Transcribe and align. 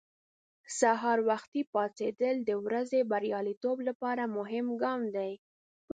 سهار 0.79 1.19
وختي 1.29 1.61
پاڅېدل 1.73 2.35
د 2.43 2.51
ورځې 2.65 2.99
بریالیتوب 3.11 3.77
لپاره 3.87 4.23
مهم 4.37 4.65
ګام 4.81 5.01
دی. 5.15 5.31